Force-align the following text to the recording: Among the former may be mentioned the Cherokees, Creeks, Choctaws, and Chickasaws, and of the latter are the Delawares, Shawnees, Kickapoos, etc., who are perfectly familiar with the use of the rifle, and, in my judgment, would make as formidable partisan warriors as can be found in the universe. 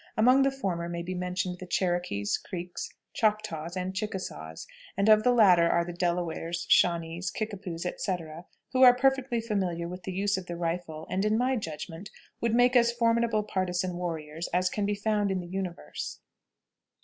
Among 0.17 0.41
the 0.41 0.49
former 0.49 0.89
may 0.89 1.03
be 1.03 1.13
mentioned 1.13 1.59
the 1.59 1.67
Cherokees, 1.67 2.39
Creeks, 2.39 2.89
Choctaws, 3.13 3.77
and 3.77 3.93
Chickasaws, 3.95 4.65
and 4.97 5.07
of 5.07 5.21
the 5.21 5.31
latter 5.31 5.69
are 5.69 5.85
the 5.85 5.93
Delawares, 5.93 6.65
Shawnees, 6.69 7.29
Kickapoos, 7.29 7.85
etc., 7.85 8.47
who 8.73 8.81
are 8.81 8.95
perfectly 8.95 9.39
familiar 9.39 9.87
with 9.87 10.01
the 10.01 10.11
use 10.11 10.37
of 10.37 10.47
the 10.47 10.55
rifle, 10.57 11.05
and, 11.11 11.23
in 11.23 11.37
my 11.37 11.55
judgment, 11.55 12.09
would 12.41 12.55
make 12.55 12.75
as 12.75 12.91
formidable 12.91 13.43
partisan 13.43 13.95
warriors 13.95 14.47
as 14.47 14.71
can 14.71 14.87
be 14.87 14.95
found 14.95 15.29
in 15.29 15.39
the 15.39 15.45
universe. 15.45 16.19